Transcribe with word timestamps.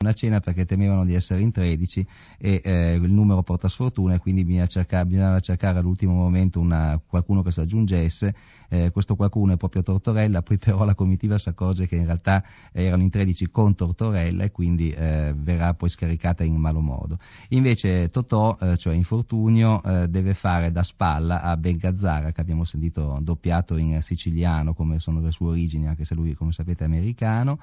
una 0.00 0.12
cena 0.12 0.38
perché 0.38 0.64
temevano 0.64 1.04
di 1.04 1.14
essere 1.14 1.40
in 1.40 1.50
13 1.50 2.06
e 2.38 2.60
eh, 2.62 2.92
il 2.92 3.10
numero 3.10 3.42
porta 3.42 3.68
sfortuna 3.68 4.14
e 4.14 4.18
quindi 4.20 4.44
bisognava 4.44 4.68
cercare, 4.68 5.06
bisognava 5.06 5.40
cercare 5.40 5.80
all'ultimo 5.80 6.12
momento 6.12 6.60
una, 6.60 7.00
qualcuno 7.04 7.42
che 7.42 7.50
si 7.50 7.58
aggiungesse, 7.58 8.32
eh, 8.68 8.90
questo 8.92 9.16
qualcuno 9.16 9.54
è 9.54 9.56
proprio 9.56 9.82
Tortorella, 9.82 10.42
poi 10.42 10.56
però 10.56 10.84
la 10.84 10.94
comitiva 10.94 11.36
si 11.36 11.48
accorge 11.48 11.88
che 11.88 11.96
in 11.96 12.04
realtà 12.04 12.44
erano 12.70 13.02
in 13.02 13.10
13 13.10 13.50
con 13.50 13.74
Tortorella 13.74 14.44
e 14.44 14.52
quindi 14.52 14.92
eh, 14.92 15.34
verrà 15.36 15.74
poi 15.74 15.88
scaricata 15.88 16.44
in 16.44 16.54
malo 16.54 16.78
modo. 16.78 17.18
Invece 17.48 18.08
Totò, 18.08 18.56
eh, 18.60 18.76
cioè 18.76 18.94
Infortunio, 18.94 19.82
eh, 19.82 20.06
deve 20.06 20.34
fare 20.34 20.70
da 20.70 20.84
spalla 20.84 21.42
a 21.42 21.56
Bengazzara 21.56 22.30
che 22.30 22.40
abbiamo 22.40 22.62
sentito 22.62 23.18
doppiato 23.20 23.76
in 23.76 24.00
siciliano 24.00 24.74
come 24.74 25.00
sono 25.00 25.18
le 25.18 25.32
sue 25.32 25.48
origini, 25.48 25.88
anche 25.88 26.04
se 26.04 26.14
lui 26.14 26.34
come 26.34 26.52
sapete 26.52 26.84
è 26.84 26.86
americano, 26.86 27.58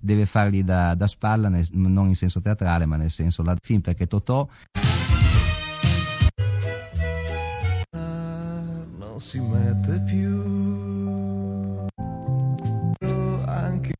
deve 0.00 0.24
fargli 0.24 0.62
da, 0.62 0.94
da 0.94 1.08
spalla 1.08 1.48
nel, 1.48 1.66
non 1.88 2.08
in 2.08 2.14
senso 2.14 2.40
teatrale 2.40 2.86
ma 2.86 2.96
nel 2.96 3.10
senso 3.10 3.42
la 3.42 3.56
film 3.60 3.80
perché 3.80 4.06
Totò 4.06 4.48
non 8.98 9.20
si 9.20 9.40
mette 9.40 10.02
più 10.06 10.58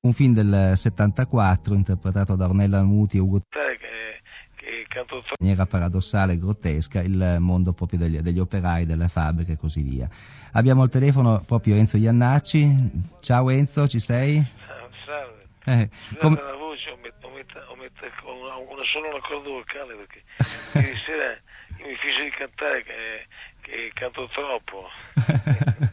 un 0.03 0.13
film 0.13 0.35
del 0.35 0.73
74 0.77 1.75
interpretato 1.75 2.35
da 2.35 2.47
Ornella 2.47 2.83
Muti 2.83 3.19
e 3.19 3.21
Ugo 3.21 3.41
in 5.03 5.23
maniera 5.39 5.67
paradossale 5.67 6.35
e 6.35 6.39
grottesca 6.39 7.01
il 7.01 7.37
mondo 7.39 7.73
proprio 7.73 7.99
degli, 7.99 8.19
degli, 8.19 8.39
operai, 8.39 8.87
delle 8.87 9.09
fabbriche 9.09 9.53
e 9.53 9.57
così 9.57 9.83
via. 9.83 10.09
Abbiamo 10.53 10.83
al 10.83 10.91
telefono 10.91 11.43
proprio 11.47 11.77
Enzo 11.77 11.97
Iannacci. 11.97 12.91
Ciao 13.21 13.51
Enzo, 13.51 13.89
ci 13.89 14.01
sei? 14.01 14.45
Salve. 15.07 15.49
Eh, 15.65 15.89
com- 16.19 16.39
messo, 17.45 17.65
ho 17.69 17.75
messo 17.77 18.31
una, 18.31 18.57
una, 18.57 18.85
solo 18.85 19.09
un 19.09 19.17
accordo 19.17 19.51
vocale 19.51 19.95
perché 19.95 20.23
ieri 20.79 20.97
sera 21.05 21.39
mi 21.79 21.97
fece 21.97 22.25
di 22.25 22.31
cantare 22.31 22.83
che, 22.83 23.27
che 23.63 23.91
canto 23.95 24.29
troppo. 24.29 24.89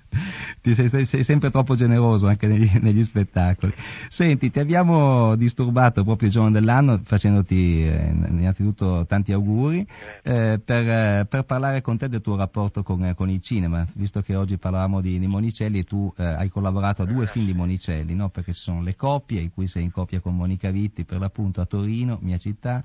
sei, 0.73 0.89
sei, 0.89 1.05
sei, 1.05 1.23
sempre 1.23 1.49
troppo 1.49 1.75
generoso 1.75 2.27
anche 2.27 2.47
negli, 2.47 2.69
negli, 2.81 3.03
spettacoli. 3.03 3.73
Senti, 4.07 4.51
ti 4.51 4.59
abbiamo 4.59 5.35
disturbato 5.35 6.03
proprio 6.03 6.27
il 6.27 6.33
giorno 6.33 6.51
dell'anno 6.51 6.99
facendoti 7.03 7.87
eh, 7.87 8.13
innanzitutto 8.29 9.05
tanti 9.05 9.31
auguri 9.31 9.85
eh, 10.23 10.59
per, 10.63 10.89
eh, 10.89 11.25
per, 11.27 11.43
parlare 11.43 11.81
con 11.81 11.97
te 11.97 12.09
del 12.09 12.21
tuo 12.21 12.35
rapporto 12.35 12.83
con, 12.83 13.13
con, 13.15 13.29
il 13.29 13.41
cinema, 13.41 13.85
visto 13.93 14.21
che 14.21 14.35
oggi 14.35 14.57
parlavamo 14.57 15.01
di, 15.01 15.19
di 15.19 15.27
Monicelli 15.27 15.79
e 15.79 15.83
tu 15.83 16.11
eh, 16.17 16.23
hai 16.23 16.49
collaborato 16.49 17.03
a 17.03 17.05
due 17.05 17.27
film 17.27 17.45
di 17.45 17.53
Monicelli, 17.53 18.15
no? 18.15 18.29
perché 18.29 18.53
ci 18.53 18.61
sono 18.61 18.81
le 18.81 18.95
coppie, 18.95 19.41
in 19.41 19.53
cui 19.53 19.67
sei 19.67 19.83
in 19.83 19.91
coppia 19.91 20.19
con 20.19 20.35
Monica 20.35 20.71
Vitti 20.71 21.03
per 21.03 21.19
l'appunto 21.19 21.61
a 21.61 21.65
Torino, 21.65 22.17
mia 22.21 22.37
città, 22.37 22.83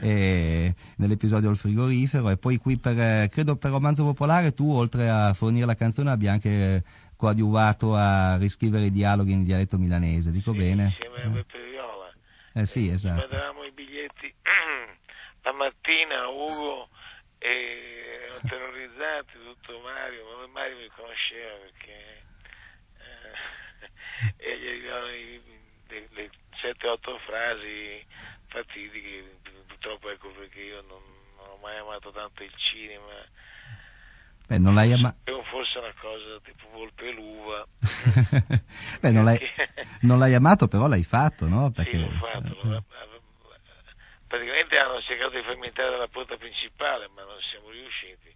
nell'episodio 0.00 1.50
Il 1.50 1.56
frigorifero 1.56 2.30
e 2.30 2.36
poi 2.36 2.58
qui 2.58 2.76
per, 2.76 2.98
eh, 2.98 3.28
credo 3.30 3.56
per 3.56 3.70
Romanzo 3.70 4.04
Popolare 4.04 4.54
tu 4.54 4.70
oltre 4.70 5.10
a 5.10 5.34
fornire 5.34 5.66
la 5.66 5.74
canzone 5.74 6.10
abbia 6.10 6.32
anche 6.32 6.84
coadiuvato 7.18 7.96
a 7.96 8.36
riscrivere 8.36 8.86
i 8.86 8.92
dialoghi 8.92 9.32
in 9.32 9.42
dialetto 9.42 9.76
milanese, 9.76 10.30
dico 10.30 10.52
sì, 10.52 10.58
bene? 10.58 10.84
Insieme 10.84 11.22
a 11.22 11.26
Beppe 11.26 11.68
Viola. 11.68 12.12
Eh 12.54 12.64
sì, 12.64 12.88
esatto. 12.88 13.18
Mandavamo 13.18 13.64
i 13.64 13.72
biglietti 13.72 14.32
la 15.42 15.52
mattina 15.52 16.28
Ugo 16.28 16.88
e 17.38 18.22
erano 18.22 18.38
terrorizzati 18.48 19.32
tutto 19.32 19.80
Mario, 19.80 20.24
ma 20.38 20.46
Mario 20.46 20.76
mi 20.76 20.88
conosceva 20.94 21.54
perché 21.56 22.22
eh, 23.02 24.36
e 24.38 24.58
gli 24.58 24.68
arrivavano 24.68 25.06
le, 25.06 26.08
le 26.10 26.30
7-8 26.62 27.18
frasi 27.26 28.06
fatidiche, 28.46 29.40
purtroppo 29.66 30.08
ecco 30.10 30.30
perché 30.30 30.60
io 30.60 30.82
non, 30.82 31.02
non 31.36 31.48
ho 31.50 31.58
mai 31.60 31.78
amato 31.78 32.12
tanto 32.12 32.44
il 32.44 32.54
cinema 32.54 33.26
Beh, 34.48 34.56
non 34.56 34.74
l'hai 34.74 34.92
amato. 34.92 35.42
Forse 35.50 35.78
una 35.78 35.92
cosa 36.00 36.40
tipo 36.42 36.68
volpe 36.72 37.08
e 37.08 37.12
l'uva. 37.12 37.66
Beh, 39.00 39.10
non 39.10 39.24
l'hai, 39.24 39.38
non 40.02 40.18
l'hai, 40.18 40.32
amato, 40.32 40.68
però 40.68 40.88
l'hai 40.88 41.04
fatto, 41.04 41.46
no? 41.46 41.70
Perché... 41.70 41.98
Sì, 41.98 42.02
l'ho 42.02 42.16
fatto. 42.16 42.74
Eh. 42.74 42.82
Praticamente 44.26 44.78
hanno 44.78 45.00
cercato 45.02 45.36
di 45.36 45.42
farmi 45.42 45.66
entrare 45.66 45.90
dalla 45.90 46.08
porta 46.08 46.36
principale, 46.36 47.08
ma 47.14 47.22
non 47.24 47.36
siamo 47.50 47.68
riusciti. 47.70 48.34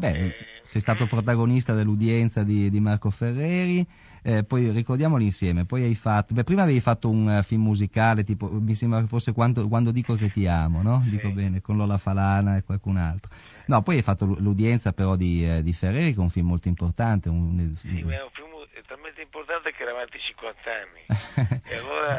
Beh, 0.00 0.12
eh, 0.12 0.34
sei 0.62 0.80
stato 0.80 1.06
protagonista 1.06 1.74
dell'udienza 1.74 2.42
di, 2.42 2.70
di 2.70 2.80
Marco 2.80 3.10
Ferreri, 3.10 3.86
eh, 4.22 4.44
poi 4.44 4.70
ricordiamoli 4.70 5.26
insieme, 5.26 5.66
poi 5.66 5.82
hai 5.82 5.94
fatto, 5.94 6.32
beh, 6.32 6.42
prima 6.42 6.62
avevi 6.62 6.80
fatto 6.80 7.10
un 7.10 7.26
uh, 7.26 7.42
film 7.42 7.64
musicale, 7.64 8.24
tipo, 8.24 8.48
mi 8.50 8.74
sembra 8.74 9.02
che 9.02 9.08
fosse 9.08 9.32
quando, 9.32 9.68
quando, 9.68 9.90
dico 9.90 10.14
che 10.14 10.30
ti 10.30 10.46
amo, 10.46 10.80
no? 10.80 11.04
Dico 11.04 11.28
sì. 11.28 11.34
bene, 11.34 11.60
con 11.60 11.76
Lola 11.76 11.98
Falana 11.98 12.56
e 12.56 12.62
qualcun 12.62 12.96
altro. 12.96 13.30
No, 13.66 13.82
poi 13.82 13.96
hai 13.96 14.02
fatto 14.02 14.24
l'udienza 14.24 14.92
però 14.92 15.16
di, 15.16 15.46
eh, 15.46 15.62
di 15.62 15.74
Ferreri, 15.74 16.14
che 16.14 16.18
è 16.18 16.22
un 16.22 16.30
film 16.30 16.46
molto 16.46 16.68
importante. 16.68 17.28
Un, 17.28 17.74
sì, 17.76 18.00
un... 18.00 18.08
ma 18.08 18.14
è 18.14 18.22
un 18.22 18.30
film 18.32 18.48
talmente 18.86 19.20
importante 19.20 19.72
che 19.72 19.82
era 19.82 19.90
avanti 19.90 20.18
50 20.18 20.60
anni. 20.64 21.60
e 21.68 21.76
allora 21.76 22.18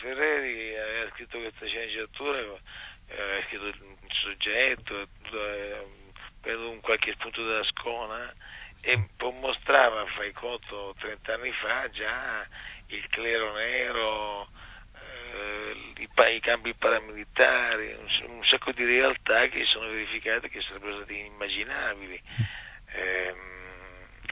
Ferreri 0.00 0.74
aveva 0.74 1.10
scritto 1.12 1.38
questa 1.38 1.66
sceneggiatura, 1.66 2.38
aveva 2.38 3.44
scritto 3.46 3.66
il 3.66 3.76
soggetto, 4.08 5.02
eh, 5.02 5.93
un 7.04 7.12
qualche 7.12 7.12
spunto 7.12 7.44
della 7.44 7.64
scona 7.64 8.34
e 8.82 9.08
mostrava, 9.40 10.06
fai 10.06 10.32
conto, 10.32 10.94
30 10.98 11.34
anni 11.34 11.52
fa 11.52 11.88
già 11.90 12.46
il 12.88 13.06
clero 13.08 13.52
nero, 13.54 14.48
eh, 15.34 15.92
i, 15.96 16.08
i, 16.34 16.40
cambi 16.40 16.74
paramilitari, 16.74 17.94
un, 17.94 18.30
un, 18.36 18.44
sacco 18.44 18.72
di 18.72 18.84
realtà 18.84 19.46
che 19.48 19.64
si 19.64 19.70
sono 19.70 19.88
verificate 19.88 20.48
che 20.48 20.60
sarebbero 20.62 20.96
state 20.96 21.12
inimmaginabili. 21.12 22.22
Eh, 22.92 23.34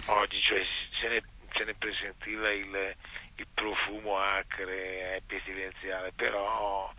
oggi 0.06 0.41
cioè, 0.41 0.62
se, 1.00 1.09
ne, 1.09 1.22
se 1.55 1.65
ne 1.65 1.75
presentiva 1.75 2.50
il, 2.50 2.94
il 3.37 3.47
profumo 3.55 4.19
acre 4.19 5.16
e 5.16 5.22
pestilenziale, 5.27 6.12
però 6.15 6.93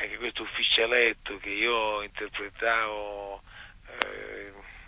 anche 0.00 0.16
questo 0.16 0.42
ufficialetto 0.42 1.36
che 1.38 1.50
io 1.50 2.02
interpretavo 2.02 3.42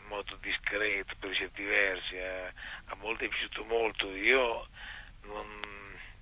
modo 0.09 0.37
discreto 0.41 1.15
per 1.19 1.35
certi 1.35 1.63
versi, 1.63 2.15
eh, 2.15 2.53
a 2.87 2.95
molti 2.97 3.27
è 3.27 3.29
piaciuto 3.29 3.65
molto, 3.65 4.11
io 4.15 4.67
non, 5.23 5.47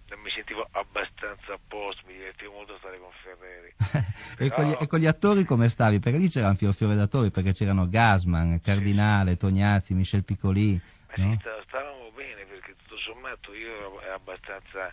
non, 0.09 0.21
mi 0.21 0.31
sentivo 0.31 0.67
abbastanza 0.73 1.55
a 1.55 1.59
posto, 1.67 2.03
mi 2.07 2.15
divertivo 2.15 2.53
molto 2.53 2.75
a 2.75 2.79
stare 2.79 2.99
con 2.99 3.11
Ferreri. 3.23 3.75
e, 4.39 4.51
con 4.51 4.65
gli, 4.65 4.77
e, 4.79 4.87
con 4.87 4.99
gli, 4.99 5.07
attori 5.07 5.45
come 5.45 5.69
stavi? 5.69 6.01
Perché 6.01 6.19
lì 6.19 6.29
c'era 6.29 6.49
un 6.49 6.57
fior 6.57 6.75
fiore 6.75 6.95
d'attori, 6.95 7.31
perché 7.31 7.53
c'erano 7.53 7.89
Gasman, 7.89 8.61
Cardinale. 8.61 9.37
Tognazzi, 9.37 9.95
Michel 9.95 10.25
Piccoli. 10.25 10.81
No? 11.17 11.31
Sì, 11.33 11.49
stavamo 11.67 12.11
bene 12.15 12.45
perché 12.45 12.75
tutto 12.77 12.99
sommato 12.99 13.55
io 13.55 13.75
ero 13.75 14.15
abbastanza, 14.15 14.93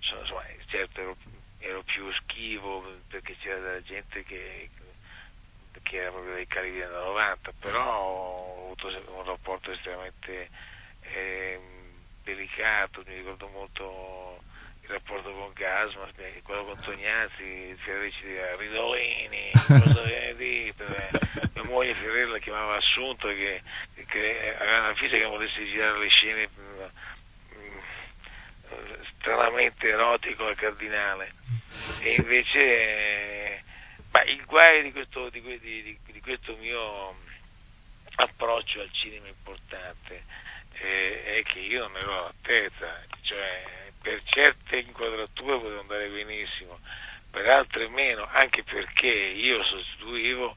insomma, 0.00 0.42
certo 0.66 1.00
ero, 1.00 1.16
ero 1.58 1.82
più 1.84 2.10
schivo 2.12 2.82
perché 3.08 3.36
c'era 3.36 3.60
della 3.60 3.82
gente 3.82 4.24
che 4.24 4.68
che 5.90 5.96
era 5.96 6.10
proprio 6.12 6.34
dei 6.34 6.46
carichi 6.46 6.78
del 6.78 6.88
90, 6.88 7.52
però 7.58 7.82
ho 7.82 8.64
avuto 8.66 8.86
un 8.86 9.24
rapporto 9.24 9.72
estremamente 9.72 10.48
eh, 11.00 11.60
delicato, 12.22 13.02
mi 13.04 13.16
ricordo 13.16 13.48
molto 13.48 14.40
il 14.82 14.88
rapporto 14.88 15.32
con 15.32 15.50
Gasma, 15.52 16.08
quello 16.44 16.64
con 16.64 16.80
Tognazzi, 16.80 17.74
Ferreri 17.78 18.12
ci 18.12 18.24
diceva 18.24 18.54
Ridolini, 18.54 19.50
cosa 19.66 20.02
viene 20.02 20.36
detto? 20.36 20.84
Mia 21.54 21.64
moglie 21.64 21.94
Ferreri 21.94 22.30
la 22.30 22.38
chiamava 22.38 22.76
Assunto 22.76 23.26
che, 23.26 23.60
che 24.06 24.56
aveva 24.60 24.78
una 24.78 24.94
fissa 24.94 25.16
che 25.16 25.24
volesse 25.24 25.64
girare 25.64 25.98
le 25.98 26.08
scene 26.08 26.48
mh, 26.54 26.90
stranamente 29.18 29.88
erotico 29.88 30.46
al 30.46 30.54
cardinale 30.54 31.32
e 32.00 32.14
invece 32.14 33.39
ma 34.10 34.22
il 34.24 34.44
guai 34.44 34.82
di 34.82 34.92
questo, 34.92 35.28
di, 35.30 35.40
di, 35.40 35.98
di 36.04 36.20
questo 36.20 36.56
mio 36.56 37.14
approccio 38.16 38.80
al 38.80 38.90
cinema 38.92 39.28
importante 39.28 40.24
eh, 40.72 41.38
è 41.38 41.42
che 41.44 41.60
io 41.60 41.86
non 41.86 41.96
ero 41.96 42.18
all'altezza, 42.18 43.04
cioè 43.22 43.90
per 44.00 44.22
certe 44.24 44.78
inquadrature 44.78 45.58
potevo 45.58 45.80
andare 45.80 46.08
benissimo, 46.08 46.78
per 47.30 47.46
altre 47.48 47.88
meno, 47.88 48.26
anche 48.30 48.64
perché 48.64 49.06
io 49.06 49.62
sostituivo 49.62 50.56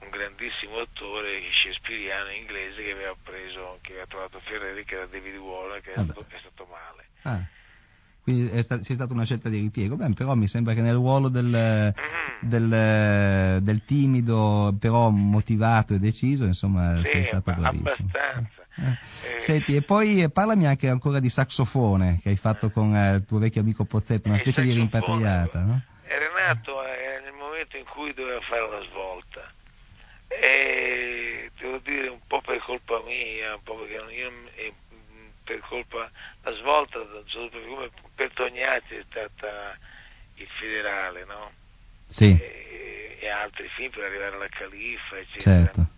un 0.00 0.10
grandissimo 0.10 0.80
attore 0.80 1.40
shakespeariano 1.52 2.30
inglese 2.30 2.82
che 2.82 2.92
aveva 2.92 3.14
preso, 3.22 3.78
che 3.82 3.92
aveva 3.92 4.06
trovato 4.06 4.40
Ferreri, 4.40 4.84
che 4.84 4.94
era 4.94 5.06
David 5.06 5.36
Waller, 5.36 5.80
che 5.80 5.92
è 5.92 6.02
stato, 6.02 6.24
è 6.28 6.38
stato 6.38 6.66
male. 6.66 7.06
Ah. 7.22 7.42
Quindi 8.24 8.48
è 8.48 8.62
sta- 8.62 8.80
sia 8.80 8.94
stata 8.94 9.12
una 9.12 9.24
scelta 9.24 9.50
di 9.50 9.60
ripiego. 9.60 9.96
Beh, 9.96 10.14
però 10.14 10.34
mi 10.34 10.48
sembra 10.48 10.72
che 10.72 10.80
nel 10.80 10.94
ruolo 10.94 11.28
del, 11.28 11.92
mm 11.94 12.24
del, 12.40 13.62
del, 13.62 13.84
timido 13.84 14.74
però 14.78 15.08
motivato 15.08 15.94
e 15.94 15.98
deciso, 15.98 16.44
insomma 16.44 16.96
sì, 16.96 17.10
sei 17.10 17.24
stato 17.24 17.52
bravissimo. 17.52 18.10
abbastanza. 18.12 18.62
Eh. 18.76 19.38
Senti, 19.38 19.76
e 19.76 19.82
poi 19.82 20.22
eh, 20.22 20.30
parlami 20.30 20.66
anche 20.66 20.88
ancora 20.88 21.20
di 21.20 21.30
saxofone 21.30 22.18
che 22.22 22.30
hai 22.30 22.36
fatto 22.36 22.70
con 22.70 22.94
eh, 22.94 23.16
il 23.16 23.24
tuo 23.24 23.38
vecchio 23.38 23.60
amico 23.60 23.84
Pozzetto, 23.84 24.28
una 24.28 24.38
specie 24.38 24.62
di 24.62 24.72
rimpatriata, 24.72 25.60
no? 25.60 25.80
Era 26.06 26.26
nato 26.46 26.82
eh, 26.84 27.20
nel 27.22 27.32
momento 27.32 27.76
in 27.76 27.84
cui 27.84 28.12
doveva 28.14 28.40
fare 28.40 28.62
una 28.62 28.82
svolta 28.90 29.40
e 30.28 31.50
devo 31.58 31.78
dire 31.78 32.08
un 32.08 32.20
po' 32.26 32.40
per 32.40 32.58
colpa 32.64 33.00
mia, 33.06 33.54
un 33.54 33.62
po' 33.62 33.76
perché 33.76 33.94
io 34.12 34.32
eh, 34.56 34.72
per 35.44 35.60
colpa 35.60 36.10
la 36.42 36.52
svolta, 36.52 36.98
come 36.98 37.90
per 38.14 38.30
Tognazzi 38.32 38.96
è 38.96 39.04
stata 39.08 39.78
il 40.36 40.48
federale, 40.58 41.24
no? 41.24 41.52
Sì, 42.06 42.36
E, 42.40 43.18
e 43.20 43.28
altri 43.28 43.68
film 43.68 43.90
per 43.90 44.04
arrivare 44.04 44.34
alla 44.34 44.48
Califfa, 44.48 45.18
eccetera. 45.18 45.64
certo. 45.64 45.92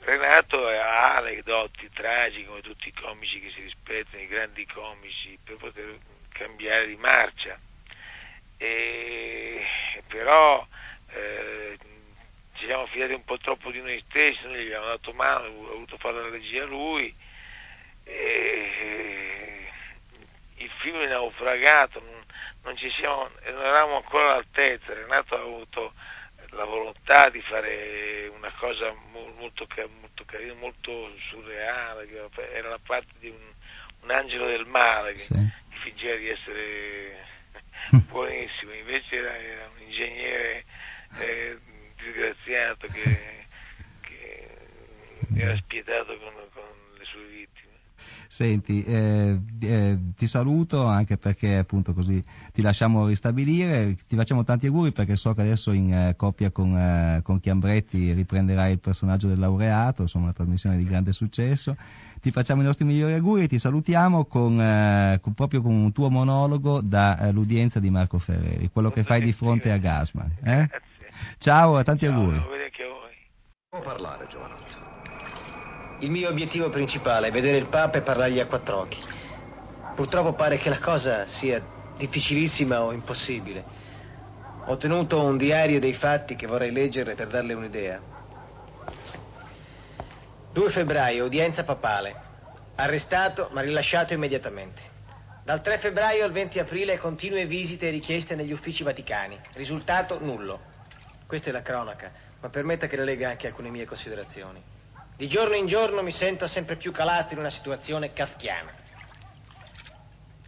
Renato 0.00 0.66
ha 0.66 1.16
aneddoti 1.16 1.88
tragici 1.92 2.44
come 2.44 2.60
tutti 2.60 2.88
i 2.88 2.92
comici 2.92 3.40
che 3.40 3.50
si 3.50 3.62
rispettano, 3.62 4.22
i 4.22 4.26
grandi 4.26 4.66
comici, 4.66 5.38
per 5.44 5.56
poter 5.56 5.96
cambiare 6.30 6.88
di 6.88 6.96
marcia. 6.96 7.56
E, 8.56 9.64
però 10.08 10.66
eh, 11.10 11.78
ci 12.54 12.66
siamo 12.66 12.86
fidati 12.86 13.12
un 13.12 13.24
po' 13.24 13.38
troppo 13.38 13.70
di 13.70 13.80
noi 13.80 14.02
stessi, 14.08 14.44
noi 14.44 14.62
gli 14.62 14.66
abbiamo 14.66 14.86
dato 14.86 15.12
mano, 15.12 15.44
ha 15.46 15.50
voluto 15.50 15.96
fare 15.98 16.20
la 16.20 16.30
regia 16.30 16.64
lui. 16.64 17.14
E, 18.04 18.51
il 20.62 20.70
film 20.80 21.00
è 21.00 21.06
naufragato, 21.08 22.00
non, 22.00 22.24
non 22.62 22.76
ci 22.76 22.90
siamo, 22.90 23.28
non 23.44 23.64
eravamo 23.64 23.96
ancora 23.96 24.32
all'altezza. 24.32 24.94
Renato 24.94 25.34
ha 25.34 25.40
avuto 25.40 25.94
la 26.50 26.64
volontà 26.64 27.28
di 27.30 27.40
fare 27.42 28.28
una 28.28 28.52
cosa 28.58 28.92
mo- 29.10 29.32
molto, 29.38 29.66
molto 30.00 30.24
carina, 30.24 30.54
molto 30.54 31.12
surreale, 31.30 32.06
che 32.06 32.28
era 32.52 32.68
la 32.68 32.80
parte 32.84 33.12
di 33.18 33.28
un, 33.28 33.52
un 34.02 34.10
angelo 34.10 34.46
del 34.46 34.66
male 34.66 35.12
che 35.12 35.18
Sì. 35.18 35.34
che 35.34 35.76
fingeva 35.82 36.16
di 36.16 36.28
essere 36.28 37.26
buonissimo, 38.10 38.72
invece 38.72 39.16
era, 39.16 39.36
era 39.36 39.68
un 39.68 39.80
ingegnere 39.82 40.64
eh, 41.18 41.58
disgraziato 41.96 42.86
che, 42.88 43.46
che 44.02 44.48
era 45.36 45.56
spietato 45.56 46.16
con, 46.18 46.34
con 46.52 46.64
le 46.98 47.04
sue 47.04 47.22
vittime. 47.24 47.70
Senti, 48.32 48.82
eh, 48.82 49.38
eh, 49.60 49.98
ti 50.16 50.26
saluto 50.26 50.86
anche 50.86 51.18
perché 51.18 51.58
appunto 51.58 51.92
così 51.92 52.18
ti 52.50 52.62
lasciamo 52.62 53.06
ristabilire, 53.06 53.94
ti 54.08 54.16
facciamo 54.16 54.42
tanti 54.42 54.68
auguri 54.68 54.90
perché 54.90 55.16
so 55.16 55.34
che 55.34 55.42
adesso 55.42 55.70
in 55.72 55.92
eh, 55.92 56.16
coppia 56.16 56.50
con, 56.50 56.74
eh, 56.74 57.20
con 57.22 57.40
Chiambretti 57.40 58.14
riprenderai 58.14 58.72
il 58.72 58.78
personaggio 58.78 59.28
del 59.28 59.38
laureato, 59.38 60.00
insomma 60.00 60.24
una 60.24 60.32
trasmissione 60.32 60.78
di 60.78 60.84
grande 60.84 61.12
successo. 61.12 61.76
Ti 62.22 62.30
facciamo 62.30 62.62
i 62.62 62.64
nostri 62.64 62.86
migliori 62.86 63.12
auguri 63.12 63.42
e 63.42 63.48
ti 63.48 63.58
salutiamo 63.58 64.24
con, 64.24 64.58
eh, 64.58 65.18
con- 65.20 65.34
proprio 65.34 65.60
con 65.60 65.74
un 65.74 65.92
tuo 65.92 66.08
monologo 66.08 66.80
dall'udienza 66.80 67.80
di 67.80 67.90
Marco 67.90 68.18
Ferreri, 68.18 68.70
quello 68.72 68.90
che 68.90 69.02
fai 69.02 69.20
di 69.20 69.32
fronte 69.34 69.70
a 69.70 69.76
Gasman. 69.76 70.36
eh? 70.42 70.70
Ciao, 71.36 71.82
tanti 71.82 72.06
Ciao, 72.06 72.14
auguri. 72.14 72.38
auguri 72.38 72.62
anche 72.62 72.82
a 72.82 72.88
voi. 72.88 73.12
Può 73.68 73.80
parlare, 73.82 74.26
giovanotto. 74.26 74.91
Il 76.02 76.10
mio 76.10 76.28
obiettivo 76.28 76.68
principale 76.68 77.28
è 77.28 77.30
vedere 77.30 77.58
il 77.58 77.66
Papa 77.66 77.98
e 77.98 78.02
parlargli 78.02 78.40
a 78.40 78.46
quattro 78.46 78.78
occhi. 78.78 78.98
Purtroppo 79.94 80.32
pare 80.32 80.58
che 80.58 80.68
la 80.68 80.80
cosa 80.80 81.28
sia 81.28 81.64
difficilissima 81.96 82.82
o 82.82 82.90
impossibile. 82.90 83.64
Ho 84.64 84.76
tenuto 84.76 85.22
un 85.22 85.36
diario 85.36 85.78
dei 85.78 85.92
fatti 85.92 86.34
che 86.34 86.48
vorrei 86.48 86.72
leggere 86.72 87.14
per 87.14 87.28
darle 87.28 87.52
un'idea. 87.52 88.00
2 90.52 90.70
febbraio, 90.70 91.24
udienza 91.26 91.62
papale. 91.62 92.16
Arrestato 92.74 93.50
ma 93.52 93.60
rilasciato 93.60 94.12
immediatamente. 94.12 94.82
Dal 95.44 95.60
3 95.60 95.78
febbraio 95.78 96.24
al 96.24 96.32
20 96.32 96.58
aprile 96.58 96.98
continue 96.98 97.46
visite 97.46 97.86
e 97.86 97.90
richieste 97.90 98.34
negli 98.34 98.50
uffici 98.50 98.82
vaticani. 98.82 99.38
Risultato 99.52 100.18
nullo. 100.20 100.62
Questa 101.28 101.50
è 101.50 101.52
la 101.52 101.62
cronaca, 101.62 102.10
ma 102.40 102.48
permetta 102.48 102.88
che 102.88 102.96
le 102.96 103.04
legga 103.04 103.28
anche 103.28 103.46
alcune 103.46 103.70
mie 103.70 103.84
considerazioni. 103.84 104.71
Di 105.22 105.28
giorno 105.28 105.54
in 105.54 105.66
giorno 105.66 106.02
mi 106.02 106.10
sento 106.10 106.48
sempre 106.48 106.74
più 106.74 106.90
calato 106.90 107.34
in 107.34 107.38
una 107.38 107.48
situazione 107.48 108.12
kafkiana. 108.12 108.72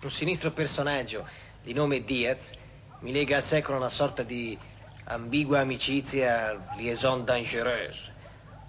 Un 0.03 0.11
sinistro 0.11 0.51
personaggio 0.51 1.25
di 1.63 1.73
nome 1.73 2.03
Diaz 2.03 2.51
mi 2.99 3.13
lega 3.13 3.37
al 3.37 3.45
secolo 3.45 3.77
una 3.77 3.89
sorta 3.89 4.25
di 4.25 4.59
ambigua 5.05 5.61
amicizia, 5.61 6.61
liaison 6.73 7.25
dangereuse. 7.25 8.13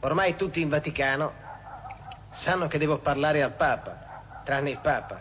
Ormai 0.01 0.35
tutti 0.35 0.61
in 0.61 0.69
Vaticano 0.69 1.33
sanno 2.29 2.67
che 2.67 2.77
devo 2.77 2.99
parlare 2.99 3.41
al 3.41 3.53
Papa, 3.53 3.97
tranne 4.43 4.69
il 4.69 4.77
Papa. 4.77 5.19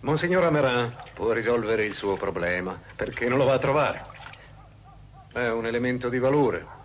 Monsignor 0.00 0.44
Amerin 0.44 0.94
può 1.14 1.32
risolvere 1.32 1.86
il 1.86 1.94
suo 1.94 2.16
problema 2.16 2.78
perché 2.94 3.30
non 3.30 3.38
lo 3.38 3.44
va 3.44 3.54
a 3.54 3.58
trovare. 3.58 4.04
È 5.32 5.48
un 5.48 5.64
elemento 5.64 6.10
di 6.10 6.18
valore. 6.18 6.75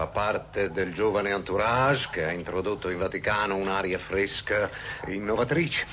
Fa 0.00 0.06
parte 0.06 0.70
del 0.70 0.94
giovane 0.94 1.28
entourage 1.28 2.08
che 2.10 2.24
ha 2.24 2.30
introdotto 2.32 2.88
in 2.88 2.96
Vaticano 2.96 3.56
un'aria 3.56 3.98
fresca 3.98 4.70
e 5.04 5.12
innovatrice. 5.12 5.84